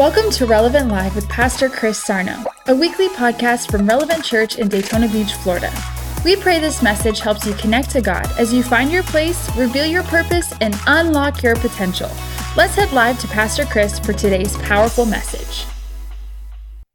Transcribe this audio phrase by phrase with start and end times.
[0.00, 4.66] Welcome to Relevant Live with Pastor Chris Sarno, a weekly podcast from Relevant Church in
[4.66, 5.70] Daytona Beach, Florida.
[6.24, 9.84] We pray this message helps you connect to God as you find your place, reveal
[9.84, 12.08] your purpose, and unlock your potential.
[12.56, 15.66] Let's head live to Pastor Chris for today's powerful message.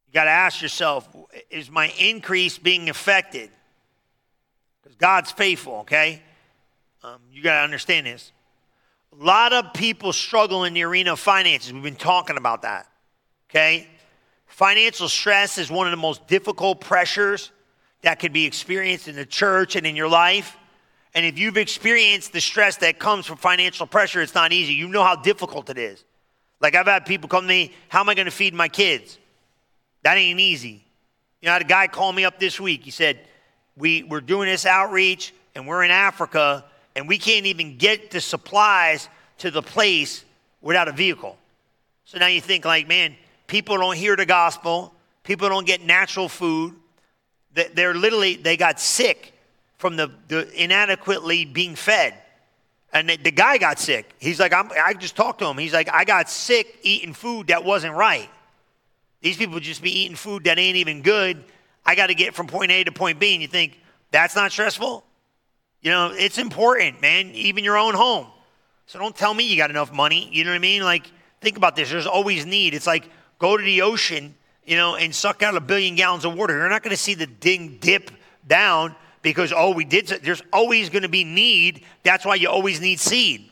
[0.07, 1.07] You got to ask yourself
[1.51, 3.51] is my increase being affected?
[4.81, 6.23] Because God's faithful, okay?
[7.03, 8.31] Um, you got to understand this.
[9.13, 11.71] A lot of people struggle in the arena of finances.
[11.71, 12.89] We've been talking about that.
[13.55, 13.87] Okay?
[14.47, 17.51] Financial stress is one of the most difficult pressures
[18.01, 20.57] that could be experienced in the church and in your life.
[21.13, 24.73] And if you've experienced the stress that comes from financial pressure, it's not easy.
[24.73, 26.03] You know how difficult it is.
[26.59, 29.17] Like I've had people come to me, how am I going to feed my kids?
[30.03, 30.83] That ain't easy.
[31.41, 32.83] You know, I had a guy call me up this week.
[32.83, 33.21] He said,
[33.77, 38.19] we, We're doing this outreach and we're in Africa and we can't even get the
[38.19, 40.25] supplies to the place
[40.61, 41.37] without a vehicle.
[42.03, 43.15] So now you think, like, man,
[43.47, 46.75] people don't hear the gospel, people don't get natural food.
[47.73, 49.33] They're literally, they got sick
[49.77, 52.13] from the, the inadequately being fed.
[52.91, 54.09] And the, the guy got sick.
[54.19, 55.57] He's like, I just talked to him.
[55.57, 58.29] He's like, I got sick eating food that wasn't right.
[59.21, 61.43] These people just be eating food that ain't even good.
[61.85, 63.33] I got to get from point A to point B.
[63.33, 63.79] And you think,
[64.11, 65.03] that's not stressful?
[65.81, 68.27] You know, it's important, man, even your own home.
[68.87, 70.29] So don't tell me you got enough money.
[70.31, 70.83] You know what I mean?
[70.83, 71.89] Like, think about this.
[71.89, 72.73] There's always need.
[72.73, 76.35] It's like go to the ocean, you know, and suck out a billion gallons of
[76.35, 76.57] water.
[76.57, 78.11] You're not going to see the ding dip
[78.47, 80.07] down because, oh, we did.
[80.07, 81.83] There's always going to be need.
[82.03, 83.49] That's why you always need seed,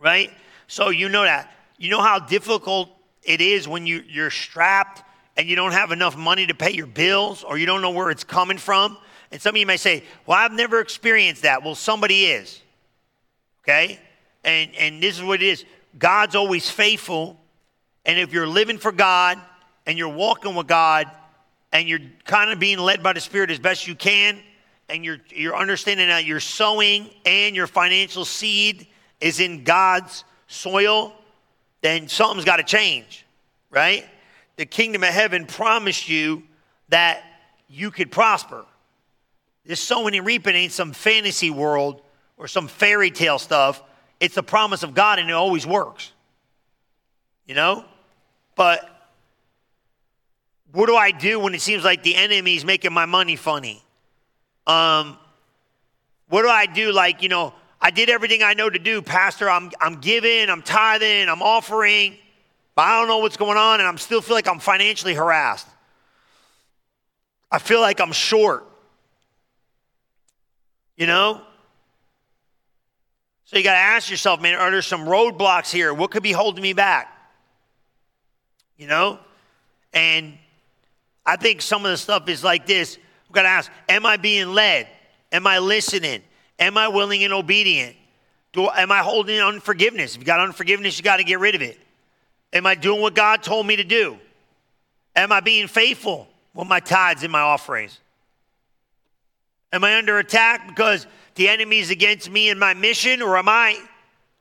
[0.00, 0.30] right?
[0.66, 1.52] So you know that.
[1.78, 2.90] You know how difficult
[3.22, 5.02] it is when you, you're strapped
[5.36, 8.10] and you don't have enough money to pay your bills or you don't know where
[8.10, 8.98] it's coming from.
[9.30, 11.62] And some of you may say, Well, I've never experienced that.
[11.62, 12.60] Well, somebody is.
[13.62, 14.00] Okay?
[14.44, 15.64] And, and this is what it is
[15.98, 17.38] God's always faithful.
[18.08, 19.38] And if you're living for God
[19.86, 21.10] and you're walking with God
[21.72, 24.40] and you're kind of being led by the Spirit as best you can,
[24.88, 28.86] and you're, you're understanding that your sowing and your financial seed
[29.20, 31.12] is in God's soil,
[31.82, 33.26] then something's got to change,
[33.70, 34.06] right?
[34.56, 36.44] The kingdom of heaven promised you
[36.88, 37.22] that
[37.68, 38.64] you could prosper.
[39.66, 42.00] This sowing and reaping ain't some fantasy world
[42.38, 43.82] or some fairy tale stuff.
[44.18, 46.12] It's the promise of God and it always works.
[47.46, 47.84] You know?
[48.58, 48.90] But
[50.72, 53.80] what do I do when it seems like the enemy's making my money funny?
[54.66, 55.16] Um,
[56.28, 56.90] what do I do?
[56.90, 59.48] Like, you know, I did everything I know to do, Pastor.
[59.48, 62.18] I'm, I'm giving, I'm tithing, I'm offering,
[62.74, 65.68] but I don't know what's going on, and I'm still feel like I'm financially harassed.
[67.52, 68.66] I feel like I'm short.
[70.96, 71.42] You know?
[73.44, 75.94] So you got to ask yourself, man, are there some roadblocks here?
[75.94, 77.14] What could be holding me back?
[78.78, 79.18] You know?
[79.92, 80.38] And
[81.26, 82.96] I think some of the stuff is like this.
[83.28, 84.88] We've got to ask, am I being led?
[85.30, 86.22] Am I listening?
[86.58, 87.96] Am I willing and obedient?
[88.52, 90.14] Do, am I holding unforgiveness?
[90.14, 91.78] If you got unforgiveness, you got to get rid of it.
[92.52, 94.16] Am I doing what God told me to do?
[95.14, 98.00] Am I being faithful with my tithes and my offerings?
[99.72, 103.48] Am I under attack because the enemy is against me and my mission, or am
[103.48, 103.78] I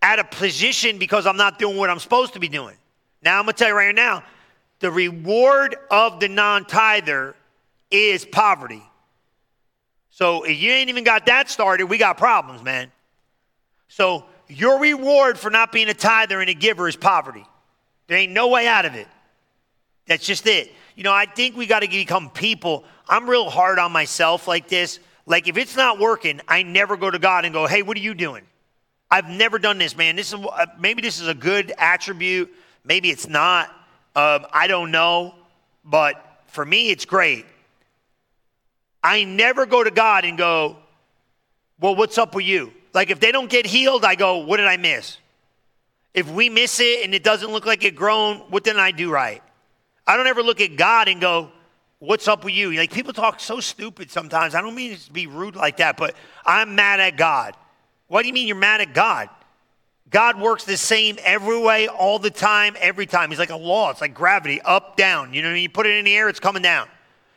[0.02, 2.76] at a position because I'm not doing what I'm supposed to be doing?
[3.22, 4.23] Now, I'm going to tell you right now
[4.79, 7.35] the reward of the non tither
[7.89, 8.83] is poverty.
[10.09, 12.91] So if you ain't even got that started, we got problems, man.
[13.88, 17.45] So your reward for not being a tither and a giver is poverty.
[18.07, 19.07] There ain't no way out of it.
[20.07, 20.72] That's just it.
[20.95, 22.85] You know, I think we got to become people.
[23.07, 24.99] I'm real hard on myself like this.
[25.25, 28.01] Like if it's not working, I never go to God and go, "Hey, what are
[28.01, 28.44] you doing?"
[29.11, 30.16] I've never done this, man.
[30.16, 30.39] This is
[30.79, 32.53] maybe this is a good attribute.
[32.88, 33.68] Maybe it's not.
[34.16, 35.36] Um, I don't know,
[35.84, 37.46] but for me, it's great.
[39.03, 40.78] I never go to God and go,
[41.80, 44.68] "Well, what's up with you?" Like if they don't get healed, I go, "What did
[44.68, 45.18] I miss?"
[46.14, 49.11] If we miss it and it doesn't look like it grown, what did I do
[49.11, 49.44] right?
[50.08, 51.52] I don't ever look at God and go,
[52.00, 52.72] What's up with you?
[52.73, 54.53] Like people talk so stupid sometimes.
[54.53, 56.16] I don't mean to be rude like that, but
[56.46, 57.56] I'm mad at God.
[58.08, 59.29] What do you mean you're mad at God?
[60.09, 63.30] God works the same every way, all the time, every time.
[63.30, 63.90] He's like a law.
[63.90, 65.34] It's like gravity, up, down.
[65.34, 65.64] You know, what I mean?
[65.64, 66.88] you put it in the air, it's coming down.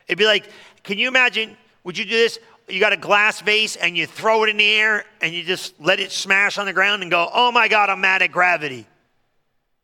[0.07, 0.49] It'd be like,
[0.83, 1.57] can you imagine?
[1.83, 2.39] Would you do this?
[2.69, 5.79] You got a glass vase and you throw it in the air and you just
[5.81, 8.85] let it smash on the ground and go, oh my God, I'm mad at gravity.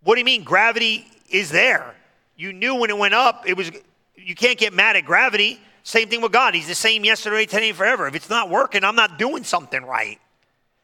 [0.04, 0.44] What do you mean?
[0.44, 1.94] Gravity is there.
[2.38, 3.72] You knew when it went up, it was
[4.16, 5.60] you can't get mad at gravity.
[5.84, 6.54] Same thing with God.
[6.54, 8.08] He's the same yesterday, today, and forever.
[8.08, 10.20] If it's not working, I'm not doing something right.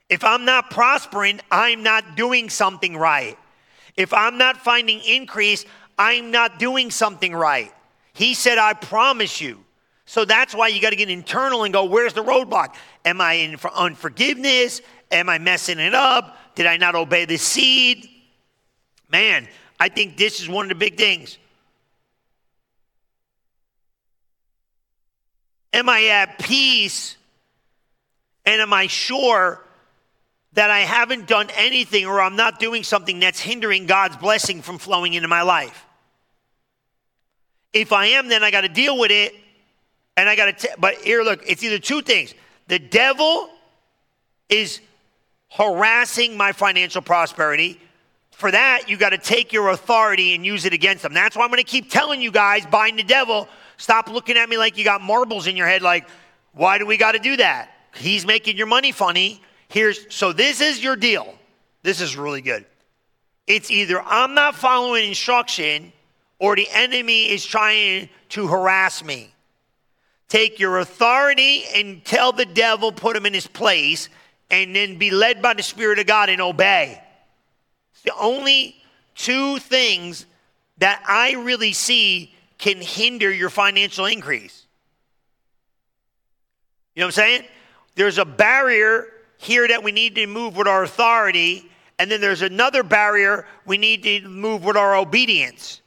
[0.10, 3.38] If I'm not prospering, I'm not doing something right.
[3.96, 5.66] If I'm not finding increase,
[5.98, 7.72] I'm not doing something right.
[8.14, 9.64] He said, I promise you.
[10.06, 12.76] So that's why you got to get internal and go, where's the roadblock?
[13.06, 14.82] Am I in for unforgiveness?
[15.12, 16.38] Am I messing it up?
[16.56, 18.08] Did I not obey the seed?
[19.10, 19.48] Man,
[19.80, 21.38] I think this is one of the big things.
[25.72, 27.18] Am I at peace?
[28.46, 29.64] And am I sure
[30.54, 34.78] that I haven't done anything or I'm not doing something that's hindering God's blessing from
[34.78, 35.86] flowing into my life?
[37.74, 39.34] If I am, then I got to deal with it.
[40.16, 42.36] And I got to, but here, look, it's either two things.
[42.68, 43.50] The devil
[44.48, 44.80] is
[45.50, 47.80] harassing my financial prosperity.
[48.32, 51.14] For that, you got to take your authority and use it against them.
[51.14, 53.48] That's why I'm going to keep telling you guys, bind the devil.
[53.78, 56.08] Stop looking at me like you got marbles in your head, like,
[56.54, 57.72] why do we got to do that?
[57.96, 59.42] He's making your money funny.
[59.74, 61.34] Here's so this is your deal.
[61.82, 62.64] This is really good.
[63.48, 65.92] It's either I'm not following instruction
[66.38, 69.34] or the enemy is trying to harass me.
[70.30, 74.10] Take your authority and tell the devil, put him in his place,
[74.52, 77.02] and then be led by the Spirit of God and obey.
[77.94, 78.76] It's the only
[79.16, 80.28] two things
[80.78, 84.68] that I really see can hinder your financial increase.
[86.94, 87.46] You know what I'm saying?
[87.96, 89.08] There's a barrier
[89.44, 91.70] here that we need to move with our authority,
[92.00, 95.82] and then there's another barrier we need to move with our obedience.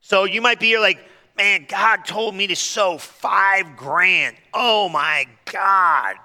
[0.00, 0.98] So you might be here like,
[1.36, 4.36] man, God told me to sow five grand.
[4.52, 6.16] Oh my God.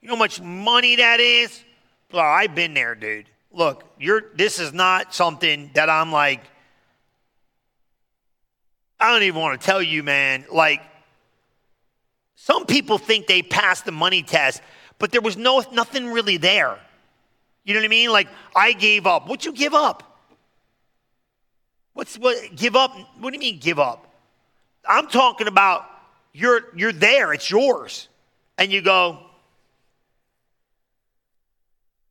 [0.00, 1.64] You know how much money that is?
[2.12, 3.26] Well, I've been there, dude.
[3.52, 6.42] Look, you're this is not something that I'm like,
[9.00, 10.44] I don't even want to tell you, man.
[10.52, 10.82] Like,
[12.34, 14.62] some people think they passed the money test,
[14.98, 16.78] but there was no nothing really there.
[17.64, 18.10] You know what I mean?
[18.10, 19.28] Like, I gave up.
[19.28, 20.02] What'd you give up?
[21.94, 22.96] What's what give up?
[23.18, 24.06] What do you mean give up?
[24.88, 25.86] I'm talking about
[26.32, 28.08] you're you're there, it's yours.
[28.58, 29.18] And you go,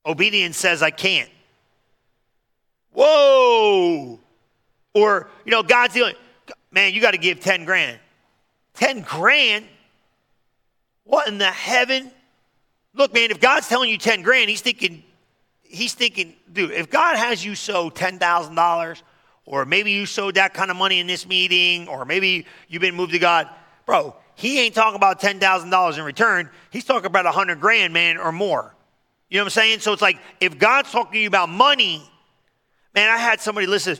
[0.05, 1.29] obedience says I can't.
[2.93, 4.19] Whoa.
[4.93, 6.15] Or, you know, God's the
[6.71, 7.99] man, you got to give 10 grand.
[8.75, 9.65] 10 grand?
[11.03, 12.11] What in the heaven?
[12.95, 15.03] Look, man, if God's telling you 10 grand, he's thinking,
[15.63, 19.01] he's thinking, dude, if God has you sow $10,000
[19.45, 22.95] or maybe you sowed that kind of money in this meeting, or maybe you've been
[22.95, 23.47] moved to God,
[23.86, 26.50] bro, he ain't talking about $10,000 in return.
[26.71, 28.74] He's talking about 100 grand, man, or more.
[29.30, 29.80] You know what I'm saying?
[29.80, 32.01] So it's like if God's talking to you about money,
[32.94, 33.98] man, I had somebody listen.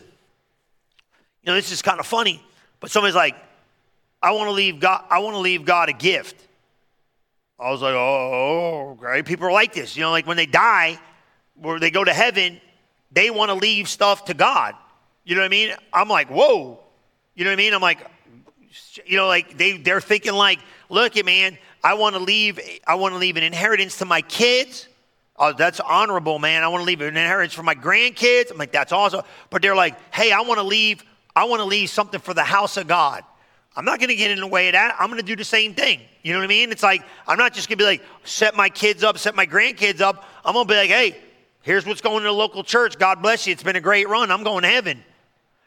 [1.44, 2.42] You know, this is kind of funny,
[2.80, 3.36] but somebody's like,
[4.22, 6.48] I want to leave God, I want to leave God a gift.
[7.60, 9.26] I was like, oh, great.
[9.26, 9.96] People are like this.
[9.96, 11.00] You know, like when they die,
[11.56, 12.60] where they go to heaven,
[13.12, 14.76] they want to leave stuff to God.
[15.24, 15.74] You know what I mean?
[15.94, 16.80] I'm like, whoa.
[17.34, 17.74] You know what I mean?
[17.74, 18.06] I'm like,
[19.06, 20.60] you know, like they they're thinking like,
[20.90, 22.60] look, man, I want to leave.
[22.86, 24.88] I want to leave an inheritance to my kids.
[25.38, 26.64] Oh, that's honorable, man.
[26.64, 28.52] I want to leave an inheritance for my grandkids.
[28.52, 29.22] I'm like, that's awesome.
[29.50, 31.04] But they're like, hey, I want to leave.
[31.36, 33.24] I want to leave something for the house of God.
[33.76, 34.96] I'm not going to get in the way of that.
[35.00, 36.00] I'm going to do the same thing.
[36.24, 36.72] You know what I mean?
[36.72, 39.46] It's like, I'm not just going to be like, set my kids up, set my
[39.46, 40.24] grandkids up.
[40.44, 41.18] I'm going to be like, hey,
[41.62, 42.98] here's what's going to the local church.
[42.98, 43.54] God bless you.
[43.54, 44.32] It's been a great run.
[44.32, 45.04] I'm going to heaven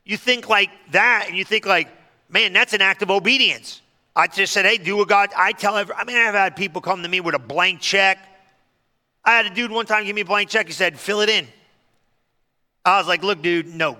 [0.09, 1.87] you think like that and you think like,
[2.31, 3.83] man, that's an act of obedience.
[4.17, 6.81] I just said, hey, do what God, I tell every, I mean, I've had people
[6.81, 8.19] come to me with a blank check.
[9.23, 10.67] I had a dude one time give me a blank check.
[10.67, 11.47] He said, fill it in.
[12.87, 13.99] I was like, look, dude, no.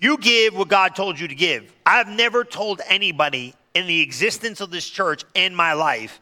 [0.00, 1.72] You give what God told you to give.
[1.84, 6.20] I've never told anybody in the existence of this church in my life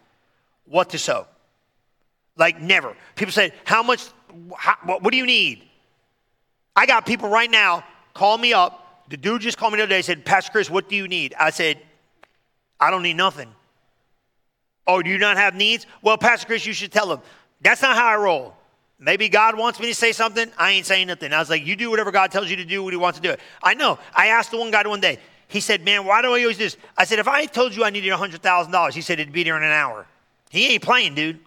[0.67, 1.27] what to sow.
[2.37, 2.95] Like, never.
[3.15, 4.05] People say, how much,
[4.57, 5.65] how, what, what do you need?
[6.75, 9.05] I got people right now call me up.
[9.09, 10.03] The dude just called me the other day.
[10.03, 11.35] Said, Pastor Chris, what do you need?
[11.39, 11.79] I said,
[12.79, 13.49] I don't need nothing.
[14.87, 15.87] Oh, do you not have needs?
[16.03, 17.21] Well, Pastor Chris, you should tell him.
[17.61, 18.55] That's not how I roll.
[19.01, 20.51] Maybe God wants me to say something.
[20.59, 21.33] I ain't saying nothing.
[21.33, 23.23] I was like, you do whatever God tells you to do, what he wants to
[23.23, 23.37] do.
[23.63, 23.99] I know.
[24.15, 25.19] I asked the one guy one day.
[25.47, 26.77] He said, man, why do I always do this?
[26.97, 29.63] I said, if I told you I needed $100,000, he said it'd be there in
[29.63, 30.07] an hour.
[30.51, 31.39] He ain't playing, dude.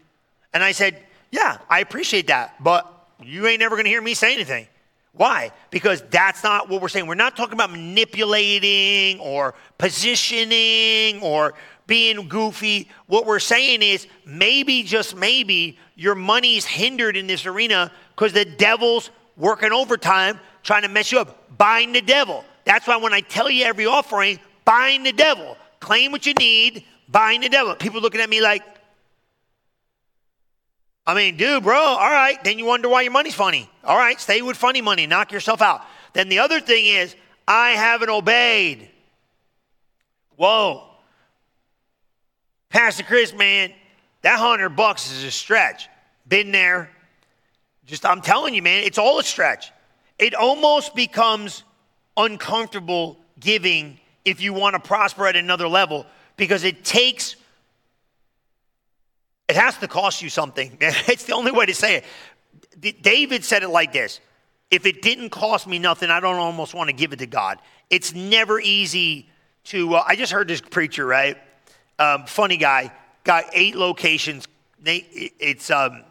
[0.54, 0.98] And I said,
[1.32, 2.88] yeah, I appreciate that, but
[3.22, 4.68] you ain't never going to hear me say anything.
[5.14, 5.52] Why?
[5.72, 7.08] Because that's not what we're saying.
[7.08, 11.54] We're not talking about manipulating or positioning or
[11.86, 12.88] being goofy.
[13.08, 18.46] What we're saying is maybe, just maybe, your money's hindered in this arena because the
[18.46, 21.58] devil's working overtime trying to mess you up.
[21.58, 22.46] Bind the devil.
[22.64, 25.58] That's why when I tell you every offering, bind the devil.
[25.82, 27.76] Claim what you need, bind the devil.
[27.76, 28.64] People looking at me like,
[31.06, 32.42] I mean, dude, bro, all right.
[32.44, 33.70] Then you wonder why your money's funny.
[33.84, 35.08] All right, stay with funny money.
[35.08, 35.82] Knock yourself out.
[36.14, 37.16] Then the other thing is,
[37.48, 38.90] I haven't obeyed.
[40.36, 40.88] Whoa.
[42.70, 43.74] Pastor Chris, man,
[44.22, 45.90] that hundred bucks is a stretch.
[46.28, 46.90] Been there.
[47.86, 49.72] Just, I'm telling you, man, it's all a stretch.
[50.18, 51.64] It almost becomes
[52.16, 56.06] uncomfortable giving if you want to prosper at another level
[56.38, 57.36] because it takes,
[59.52, 60.78] it has to cost you something.
[60.82, 63.04] It's the only way to say it.
[63.04, 64.22] David said it like this
[64.72, 67.60] If it didn't cost me nothing, I don't almost want to give it to God.
[67.90, 69.30] It's never easy
[69.66, 71.38] to, uh, I just heard this preacher, right?
[72.00, 72.94] Um, funny guy,
[73.26, 74.48] got eight locations.
[74.86, 76.04] It's, um,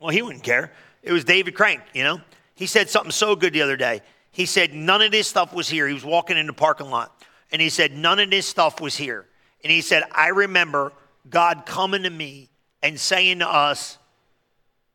[0.00, 0.72] well, he wouldn't care.
[1.02, 2.20] It was David Crank, you know?
[2.54, 4.00] He said something so good the other day.
[4.32, 5.86] He said, None of this stuff was here.
[5.86, 7.22] He was walking in the parking lot,
[7.52, 9.26] and he said, None of this stuff was here.
[9.62, 10.92] And he said, I remember
[11.28, 12.50] God coming to me
[12.82, 13.98] and saying to us,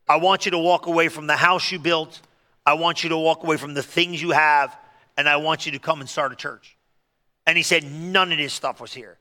[0.08, 2.22] I want you to walk away from the house you built.
[2.66, 4.76] I want you to walk away from the things you have,
[5.18, 6.78] and I want you to come and start a church.
[7.48, 9.18] And he said, None of this stuff was here.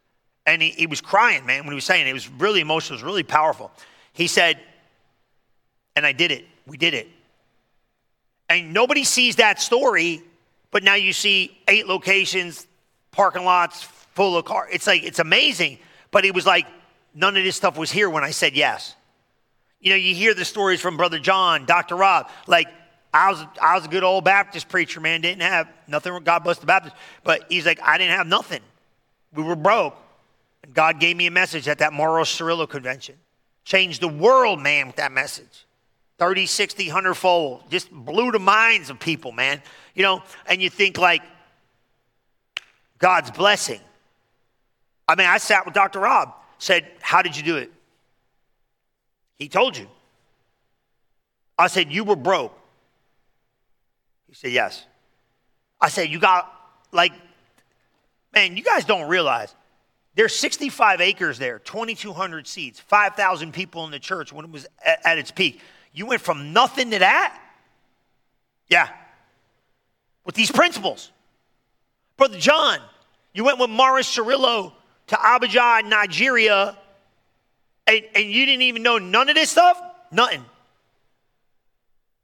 [0.46, 2.10] And he, he was crying, man, when he was saying it.
[2.10, 3.70] It was really emotional, it was really powerful.
[4.12, 4.58] He said,
[5.96, 6.44] And I did it.
[6.66, 7.08] We did it.
[8.48, 10.22] And nobody sees that story,
[10.70, 12.66] but now you see eight locations,
[13.12, 13.82] parking lots
[14.14, 14.70] full of cars.
[14.72, 15.78] It's like, it's amazing.
[16.10, 16.66] But he was like,
[17.14, 18.94] None of this stuff was here when I said yes.
[19.80, 21.96] You know, you hear the stories from Brother John, Dr.
[21.96, 22.68] Rob, like,
[23.12, 25.20] I was, I was a good old Baptist preacher, man.
[25.20, 26.16] Didn't have nothing.
[26.22, 26.94] God bless the Baptist.
[27.24, 28.60] But he's like, I didn't have nothing.
[29.34, 29.96] We were broke.
[30.62, 33.16] And God gave me a message at that Morris Cerullo convention.
[33.64, 35.66] Changed the world, man, with that message.
[36.18, 37.68] 30, 60, 100 fold.
[37.70, 39.60] Just blew the minds of people, man.
[39.94, 41.22] You know, and you think like
[42.98, 43.80] God's blessing.
[45.08, 45.98] I mean, I sat with Dr.
[45.98, 47.72] Rob, said, How did you do it?
[49.38, 49.88] He told you.
[51.58, 52.56] I said, You were broke.
[54.28, 54.86] He said, Yes.
[55.80, 56.52] I said, You got,
[56.92, 57.12] like,
[58.32, 59.54] man, you guys don't realize
[60.14, 65.18] there's 65 acres there, 2,200 seats, 5,000 people in the church when it was at,
[65.18, 65.60] its peak.
[65.92, 67.40] You went from nothing to that?
[68.68, 68.88] Yeah.
[70.24, 71.10] With these principles.
[72.16, 72.80] Brother John,
[73.32, 74.72] you went with Morris Cerullo
[75.10, 76.78] to Abuja, Nigeria,
[77.88, 79.80] and, and you didn't even know none of this stuff?
[80.12, 80.44] Nothing.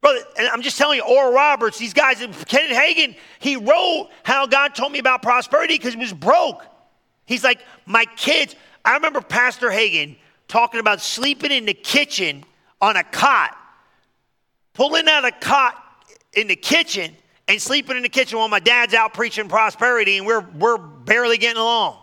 [0.01, 4.47] Brother, and I'm just telling you, Oral Roberts, these guys, Kenneth Hagin, he wrote how
[4.47, 6.65] God told me about prosperity because he was broke.
[7.27, 8.55] He's like, my kids.
[8.85, 10.17] I remember Pastor Hagin
[10.47, 12.45] talking about sleeping in the kitchen
[12.81, 13.57] on a cot,
[14.75, 15.75] pulling out a cot
[16.35, 17.17] in the kitchen
[17.49, 21.37] and sleeping in the kitchen while my dad's out preaching prosperity and we're, we're barely
[21.37, 21.99] getting along.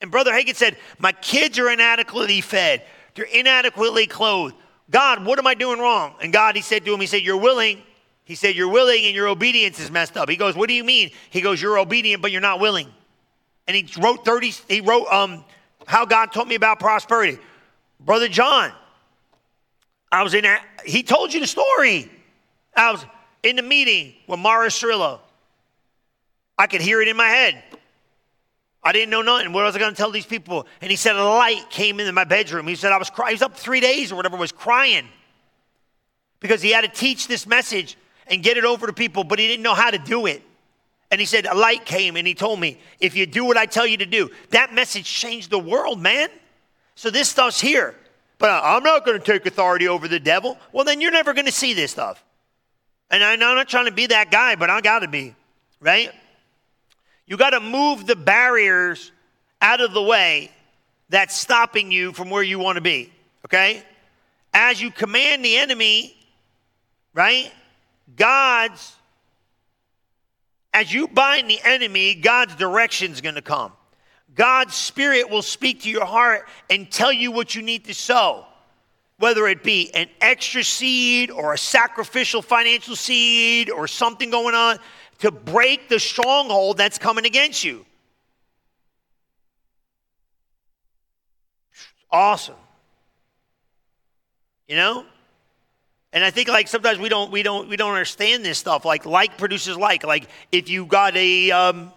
[0.00, 2.82] And Brother Hagin said, My kids are inadequately fed,
[3.14, 4.54] they're inadequately clothed.
[4.90, 6.14] God, what am I doing wrong?
[6.20, 7.82] And God, he said to him, He said, You're willing.
[8.24, 10.28] He said, You're willing and your obedience is messed up.
[10.28, 11.10] He goes, What do you mean?
[11.30, 12.88] He goes, You're obedient, but you're not willing.
[13.68, 15.44] And he wrote 30, he wrote um,
[15.86, 17.38] how God taught me about prosperity.
[18.00, 18.72] Brother John,
[20.10, 22.10] I was in, a, he told you the story.
[22.76, 23.04] I was
[23.42, 25.20] in the meeting with Morris Cerullo.
[26.58, 27.62] I could hear it in my head.
[28.82, 29.52] I didn't know nothing.
[29.52, 30.66] What was I going to tell these people?
[30.80, 32.66] And he said a light came into my bedroom.
[32.66, 33.30] He said I was crying.
[33.30, 35.06] He was up three days or whatever, was crying
[36.40, 37.96] because he had to teach this message
[38.26, 40.42] and get it over to people, but he didn't know how to do it.
[41.10, 43.66] And he said a light came and he told me, if you do what I
[43.66, 46.28] tell you to do, that message changed the world, man.
[46.94, 47.94] So this stuff's here.
[48.38, 50.56] But I'm not going to take authority over the devil.
[50.72, 52.24] Well, then you're never going to see this stuff.
[53.10, 55.34] And I'm not trying to be that guy, but I got to be,
[55.80, 56.10] right?
[57.30, 59.12] You got to move the barriers
[59.62, 60.50] out of the way
[61.10, 63.12] that's stopping you from where you want to be,
[63.44, 63.84] okay?
[64.52, 66.16] As you command the enemy,
[67.14, 67.52] right?
[68.16, 68.96] God's,
[70.74, 73.70] as you bind the enemy, God's direction is going to come.
[74.34, 78.44] God's spirit will speak to your heart and tell you what you need to sow,
[79.20, 84.78] whether it be an extra seed or a sacrificial financial seed or something going on
[85.18, 87.84] to break the stronghold that's coming against you.
[92.10, 92.54] Awesome.
[94.66, 95.04] You know?
[96.14, 98.86] And I think like sometimes we don't we don't we don't understand this stuff.
[98.86, 100.02] Like like produces like.
[100.02, 101.92] Like if you got a um,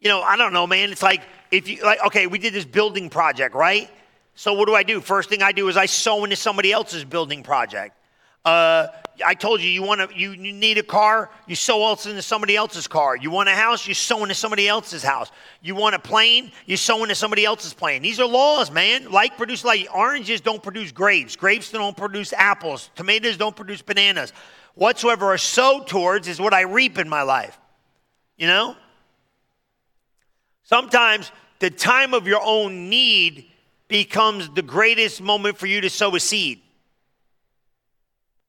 [0.00, 0.90] you know, I don't know, man.
[0.90, 1.22] It's like
[1.52, 3.88] if you like okay, we did this building project, right?
[4.34, 5.00] So what do I do?
[5.00, 7.96] First thing I do is I sow into somebody else's building project.
[8.44, 8.88] Uh,
[9.24, 12.20] I told you you want to you, you need a car, you sow else into
[12.20, 13.16] somebody else's car.
[13.16, 15.30] You want a house, you sow into somebody else's house.
[15.62, 18.02] You want a plane, you sow into somebody else's plane.
[18.02, 19.10] These are laws, man.
[19.10, 19.86] Like produce like.
[19.94, 21.36] Oranges don't produce grapes.
[21.36, 22.90] Grapes don't produce apples.
[22.96, 24.32] Tomatoes don't produce bananas.
[24.74, 27.56] Whatsoever are sowed towards is what I reap in my life.
[28.36, 28.76] You know?
[30.64, 33.48] Sometimes the time of your own need
[33.94, 36.60] becomes the greatest moment for you to sow a seed.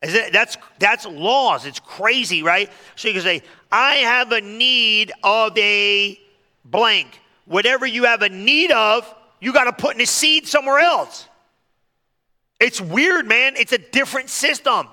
[0.02, 1.68] That's, that's laws.
[1.68, 2.68] It's crazy, right?
[2.96, 6.20] So you can say, I have a need of a
[6.64, 7.22] blank.
[7.46, 11.28] Whatever you have a need of, you got to put in a seed somewhere else.
[12.60, 13.54] It's weird, man.
[13.56, 14.88] It's a different system.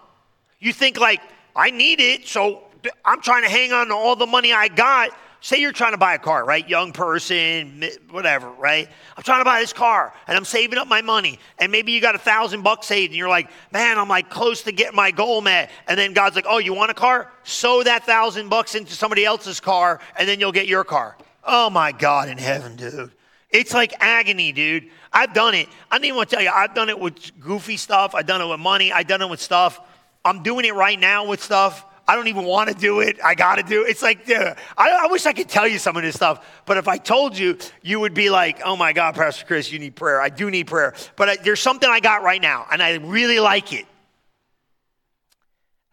[0.61, 1.23] You think, like,
[1.57, 2.65] I need it, so
[3.07, 5.99] I'm trying to hang on to all the money I got say you're trying to
[5.99, 6.67] buy a car, right?
[6.67, 8.89] Young person, whatever, right?
[9.17, 11.39] I'm trying to buy this car and I'm saving up my money.
[11.59, 14.63] And maybe you got a thousand bucks saved and you're like, man, I'm like close
[14.63, 15.71] to getting my goal met.
[15.89, 17.31] And then God's like, oh, you want a car?
[17.43, 21.17] Sow that thousand bucks into somebody else's car and then you'll get your car.
[21.45, 23.11] Oh my God in heaven, dude.
[23.51, 24.89] It's like agony, dude.
[25.13, 25.69] I've done it.
[25.91, 28.15] I don't even want to tell you, I've done it with goofy stuff.
[28.15, 28.93] I've done it with money.
[28.93, 29.81] I've done it with stuff.
[30.25, 33.19] I'm doing it right now with stuff I don't even want to do it.
[33.25, 33.91] I got to do it.
[33.91, 36.89] It's like, I, I, wish I could tell you some of this stuff, but if
[36.89, 40.21] I told you, you would be like, oh my God, Pastor Chris, you need prayer.
[40.21, 40.95] I do need prayer.
[41.17, 43.87] But I, there's something I got right now, and I really like it.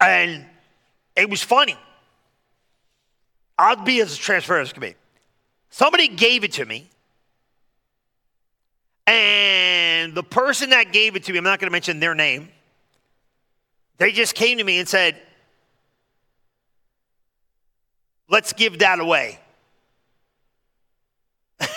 [0.02, 0.46] And
[1.16, 1.78] it was funny.
[3.58, 4.96] I'll be as transparent as can be.
[5.70, 6.90] Somebody gave it to me,
[9.06, 12.50] and the person that gave it to me, I'm not going to mention their name,
[13.98, 15.22] they just came to me and said,
[18.30, 19.40] Let's give that away.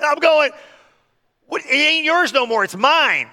[0.00, 0.50] I'm going,
[1.50, 3.28] it ain't yours no more, it's mine.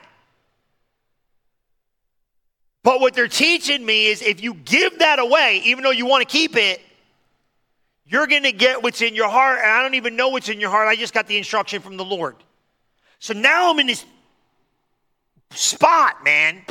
[2.84, 6.28] But what they're teaching me is if you give that away, even though you want
[6.28, 6.82] to keep it,
[8.06, 9.60] you're going to get what's in your heart.
[9.60, 10.88] And I don't even know what's in your heart.
[10.88, 12.36] I just got the instruction from the Lord.
[13.20, 14.06] So now I'm in this
[15.52, 16.62] spot, man,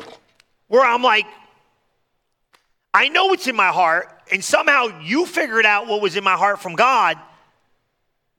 [0.68, 1.26] where I'm like,
[2.92, 6.37] I know what's in my heart, and somehow you figured out what was in my
[6.37, 7.18] heart from God,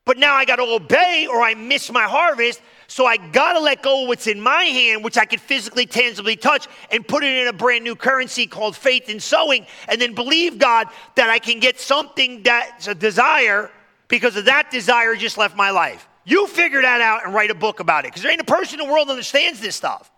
[0.06, 2.62] but now I got to obey or I miss my harvest.
[2.88, 5.86] So I got to let go of what's in my hand, which I could physically,
[5.86, 10.02] tangibly touch, and put it in a brand new currency called faith and sowing, and
[10.02, 13.72] then believe God that I can get something that's a desire
[14.10, 16.08] because of that desire just left my life.
[16.26, 18.80] You figure that out and write a book about it because there ain't a person
[18.80, 20.12] in the world that understands this stuff.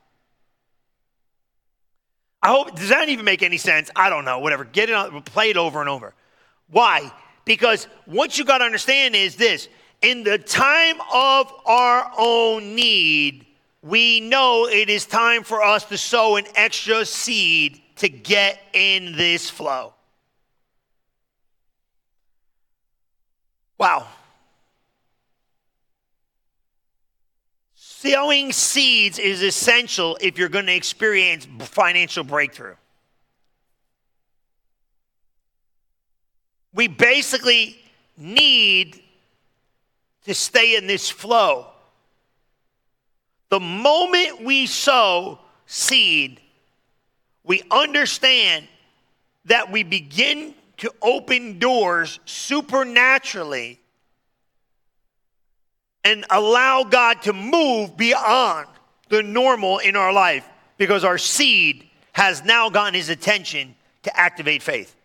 [2.46, 3.90] I hope, does that even make any sense?
[3.96, 4.66] I don't know, whatever.
[4.66, 6.14] Get it on, play it over and over.
[6.70, 7.12] Why?
[7.44, 9.68] Because what you got to understand is this
[10.04, 13.48] in the time of our own need,
[13.82, 19.18] we know it is time for us to sow an extra seed to get in
[19.18, 19.96] this flow.
[23.80, 24.06] Wow.
[28.12, 32.76] Sowing seeds is essential if you're going to experience financial breakthrough.
[36.74, 37.80] We basically
[38.18, 39.02] need
[40.26, 41.68] to stay in this flow.
[43.50, 46.41] The moment we sow seed,
[47.44, 48.68] we understand
[49.46, 53.80] that we begin to open doors supernaturally
[56.06, 58.68] and allow God to move beyond
[59.10, 64.62] the normal in our life because our seed has now gotten his attention to activate
[64.62, 64.96] faith.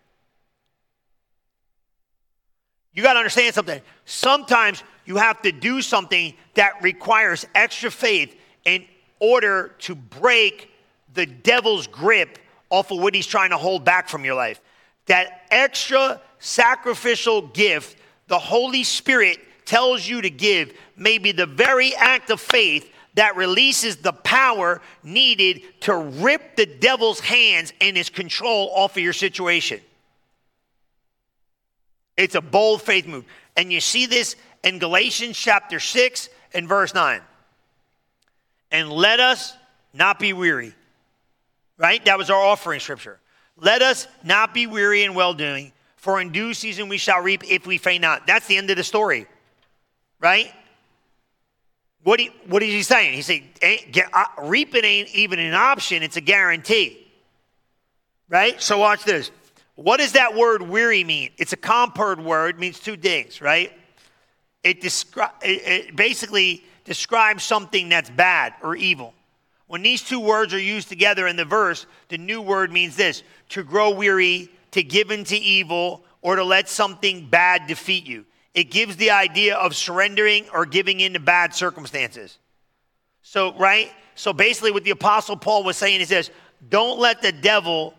[2.93, 3.81] You got to understand something.
[4.05, 8.85] Sometimes you have to do something that requires extra faith in
[9.21, 10.71] order to break
[11.15, 14.61] the devil's grip off of what he's trying to hold back from your life.
[15.07, 21.95] That extra sacrificial gift, the Holy Spirit tells you to give may be the very
[21.95, 28.09] act of faith that releases the power needed to rip the devil's hands and his
[28.09, 29.81] control off of your situation.
[32.17, 33.25] It's a bold faith move.
[33.57, 37.21] And you see this in Galatians chapter 6 and verse 9.
[38.71, 39.57] And let us
[39.93, 40.75] not be weary.
[41.79, 42.05] Right?
[42.05, 43.19] That was our offering scripture.
[43.57, 47.43] Let us not be weary in well doing, for in due season we shall reap
[47.51, 48.27] if we faint not.
[48.27, 49.27] That's the end of the story
[50.21, 50.53] right?
[52.03, 53.15] What, he, what is he saying?
[53.15, 53.51] He's saying
[54.13, 57.07] uh, reaping ain't even an option, it's a guarantee.
[58.29, 58.61] Right?
[58.63, 59.31] So watch this.
[59.75, 61.31] What does that word weary mean?
[61.37, 63.73] It's a compound word, means two things, right?
[64.63, 69.15] It, descri- it, it basically describes something that's bad or evil.
[69.67, 73.23] When these two words are used together in the verse, the new word means this
[73.51, 78.27] to grow weary, to give into evil, or to let something bad defeat you.
[78.55, 82.39] It gives the idea of surrendering or giving in to bad circumstances.
[83.23, 83.93] So, right?
[84.15, 86.31] So basically, what the Apostle Paul was saying is this
[86.69, 87.95] don't let the devil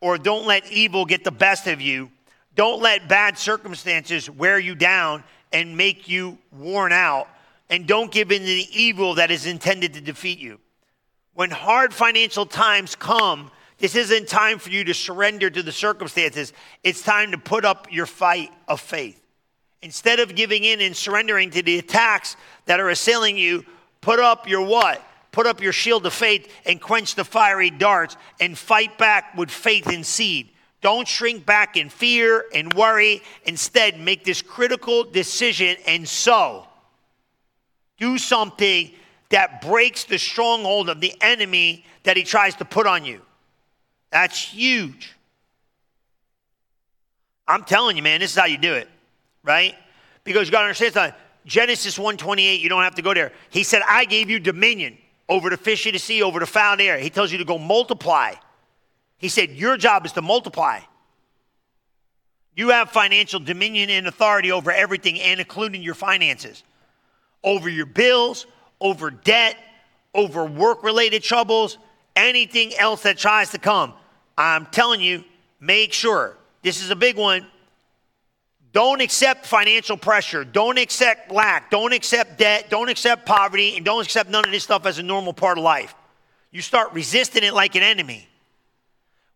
[0.00, 2.10] or don't let evil get the best of you.
[2.54, 7.28] Don't let bad circumstances wear you down and make you worn out.
[7.68, 10.58] And don't give in to the evil that is intended to defeat you.
[11.34, 16.52] When hard financial times come, this isn't time for you to surrender to the circumstances.
[16.82, 19.19] It's time to put up your fight of faith.
[19.82, 23.64] Instead of giving in and surrendering to the attacks that are assailing you,
[24.00, 25.02] put up your what?
[25.32, 29.50] Put up your shield of faith and quench the fiery darts and fight back with
[29.50, 30.50] faith and seed.
[30.80, 33.22] Don't shrink back in fear and worry.
[33.44, 36.66] Instead, make this critical decision and sow.
[37.98, 38.90] Do something
[39.28, 43.20] that breaks the stronghold of the enemy that he tries to put on you.
[44.10, 45.14] That's huge.
[47.46, 48.88] I'm telling you, man, this is how you do it,
[49.42, 49.74] right?
[50.24, 51.18] Because you got to understand something.
[51.46, 53.32] Genesis 128, you don't have to go there.
[53.48, 54.98] He said, I gave you dominion
[55.28, 56.98] over the fish of the sea, over the fowl air.
[56.98, 58.34] He tells you to go multiply.
[59.16, 60.80] He said, Your job is to multiply.
[62.56, 66.62] You have financial dominion and authority over everything, and including your finances,
[67.42, 68.46] over your bills,
[68.80, 69.56] over debt,
[70.14, 71.78] over work related troubles,
[72.16, 73.94] anything else that tries to come.
[74.36, 75.24] I'm telling you,
[75.60, 76.36] make sure.
[76.62, 77.46] This is a big one.
[78.72, 80.44] Don't accept financial pressure.
[80.44, 81.70] Don't accept lack.
[81.70, 82.70] Don't accept debt.
[82.70, 83.76] Don't accept poverty.
[83.76, 85.94] And don't accept none of this stuff as a normal part of life.
[86.52, 88.28] You start resisting it like an enemy.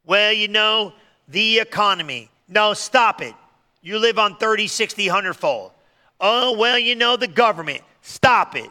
[0.07, 0.93] Well, you know,
[1.29, 2.31] the economy.
[2.49, 3.35] No, stop it.
[3.83, 5.73] You live on 30, 60, 100 fold.
[6.21, 7.83] Oh, well, you know, the government.
[8.03, 8.71] Stop it.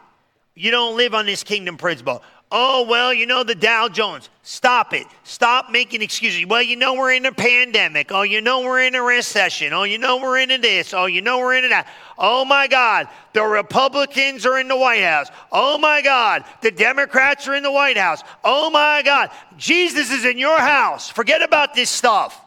[0.55, 2.23] You don't live on this kingdom principle.
[2.55, 4.29] Oh, well, you know the Dow Jones.
[4.43, 5.07] Stop it.
[5.23, 6.45] Stop making excuses.
[6.45, 8.11] Well, you know we're in a pandemic.
[8.11, 9.73] Oh, you know we're in a recession.
[9.73, 10.93] Oh, you know we're into this.
[10.93, 11.87] Oh, you know we're into that.
[12.15, 13.07] Oh, my God.
[13.33, 15.29] The Republicans are in the White House.
[15.51, 16.45] Oh, my God.
[16.61, 18.21] The Democrats are in the White House.
[18.43, 19.31] Oh, my God.
[19.57, 21.09] Jesus is in your house.
[21.09, 22.39] Forget about this stuff.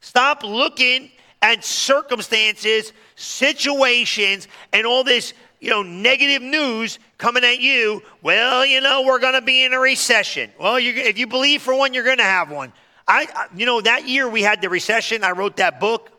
[0.00, 5.32] Stop looking at circumstances, situations, and all this
[5.62, 9.72] you know, negative news coming at you, well, you know, we're going to be in
[9.72, 10.50] a recession.
[10.58, 12.72] Well, if you believe for one, you're going to have one.
[13.06, 15.22] I, you know, that year we had the recession.
[15.22, 16.10] I wrote that book.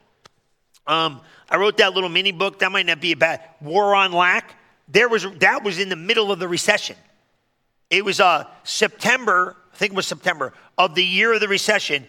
[0.88, 2.60] Um, I wrote that little mini book.
[2.60, 4.56] That might not be a bad War on Lack.
[4.88, 6.96] There was that was in the middle of the recession.
[7.90, 12.08] It was uh, September, I think it was September of the year of the recession.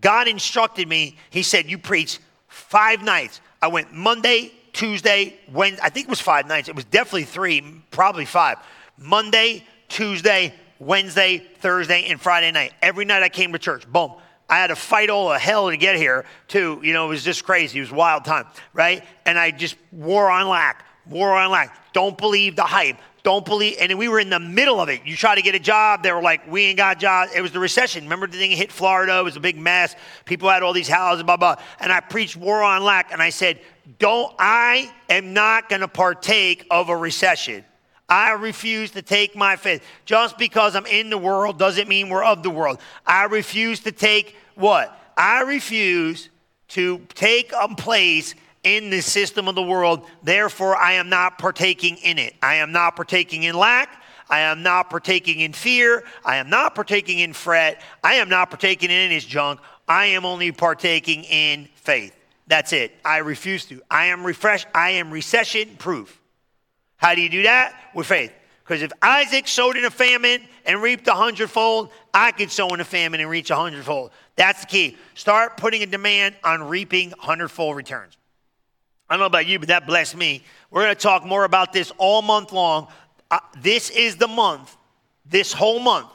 [0.00, 1.16] God instructed me.
[1.30, 2.18] He said, "You preach
[2.48, 5.82] five nights." I went Monday, Tuesday, Wednesday.
[5.82, 6.68] I think it was five nights.
[6.68, 8.58] It was definitely three, probably five.
[8.96, 12.72] Monday, Tuesday, Wednesday, Thursday, and Friday night.
[12.82, 13.86] Every night I came to church.
[13.86, 14.14] Boom.
[14.48, 16.80] I had to fight all the hell to get here, too.
[16.82, 17.78] You know, it was just crazy.
[17.78, 19.04] It was wild time, right?
[19.24, 21.92] And I just war on lack, war on lack.
[21.92, 22.96] Don't believe the hype.
[23.22, 25.02] Don't believe, and we were in the middle of it.
[25.06, 27.30] You try to get a job, they were like, we ain't got jobs.
[27.32, 28.02] It was the recession.
[28.02, 29.20] Remember the thing hit Florida?
[29.20, 29.94] It was a big mess.
[30.24, 31.54] People had all these houses, blah, blah.
[31.78, 33.60] And I preached war on lack, and I said,
[33.98, 37.64] don't, I am not going to partake of a recession.
[38.08, 39.82] I refuse to take my faith.
[40.04, 42.78] Just because I'm in the world doesn't mean we're of the world.
[43.06, 44.98] I refuse to take what?
[45.16, 46.28] I refuse
[46.68, 50.06] to take a place in the system of the world.
[50.22, 52.34] Therefore, I am not partaking in it.
[52.42, 54.02] I am not partaking in lack.
[54.28, 56.04] I am not partaking in fear.
[56.24, 57.82] I am not partaking in fret.
[58.02, 59.60] I am not partaking in his junk.
[59.88, 62.14] I am only partaking in faith.
[62.52, 62.92] That's it.
[63.02, 63.80] I refuse to.
[63.90, 64.66] I am refresh.
[64.74, 66.20] I am recession proof.
[66.98, 67.74] How do you do that?
[67.94, 68.30] With faith.
[68.62, 72.80] Because if Isaac sowed in a famine and reaped a hundredfold, I could sow in
[72.80, 74.10] a famine and reach a hundredfold.
[74.36, 74.98] That's the key.
[75.14, 78.18] Start putting a demand on reaping hundredfold returns.
[79.08, 80.42] I don't know about you, but that blessed me.
[80.70, 82.88] We're going to talk more about this all month long.
[83.30, 84.76] Uh, this is the month,
[85.24, 86.10] this whole month,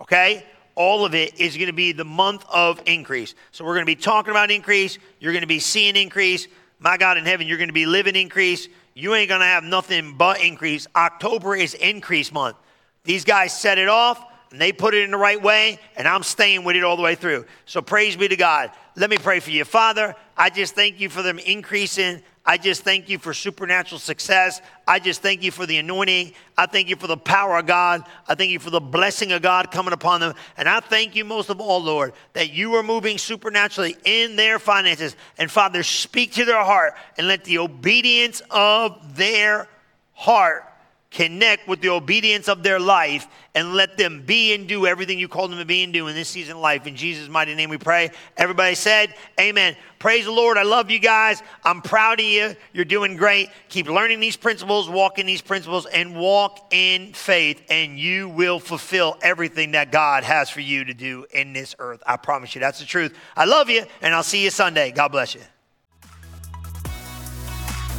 [0.00, 0.46] okay?
[0.74, 3.34] All of it is going to be the month of increase.
[3.52, 4.98] So we're going to be talking about increase.
[5.20, 6.48] You're going to be seeing increase.
[6.78, 8.68] My God in heaven, you're going to be living increase.
[8.94, 10.86] You ain't going to have nothing but increase.
[10.94, 12.56] October is increase month.
[13.04, 16.22] These guys set it off and they put it in the right way, and I'm
[16.22, 17.44] staying with it all the way through.
[17.66, 18.70] So praise be to God.
[18.94, 19.64] Let me pray for you.
[19.64, 24.60] Father, I just thank you for them increasing I just thank you for supernatural success.
[24.86, 26.34] I just thank you for the anointing.
[26.58, 28.04] I thank you for the power of God.
[28.28, 30.34] I thank you for the blessing of God coming upon them.
[30.58, 34.58] And I thank you most of all, Lord, that you are moving supernaturally in their
[34.58, 35.16] finances.
[35.38, 39.66] And Father, speak to their heart and let the obedience of their
[40.12, 40.70] heart
[41.14, 45.28] connect with the obedience of their life and let them be and do everything you
[45.28, 46.86] called them to be and do in this season of life.
[46.88, 48.10] In Jesus' mighty name we pray.
[48.36, 49.76] Everybody said, Amen.
[50.00, 50.58] Praise the Lord.
[50.58, 51.40] I love you guys.
[51.62, 52.56] I'm proud of you.
[52.72, 53.48] You're doing great.
[53.68, 58.58] Keep learning these principles, walk in these principles, and walk in faith, and you will
[58.58, 62.02] fulfill everything that God has for you to do in this earth.
[62.06, 62.60] I promise you.
[62.60, 63.16] That's the truth.
[63.36, 64.90] I love you, and I'll see you Sunday.
[64.90, 65.40] God bless you.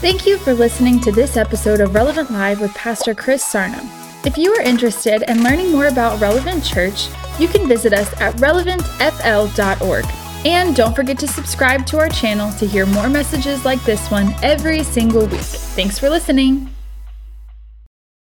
[0.01, 3.79] Thank you for listening to this episode of Relevant Live with Pastor Chris Sarno.
[4.23, 7.07] If you are interested in learning more about Relevant Church,
[7.39, 10.05] you can visit us at relevantfl.org.
[10.45, 14.35] And don't forget to subscribe to our channel to hear more messages like this one
[14.43, 15.39] every single week.
[15.39, 16.74] Thanks for listening.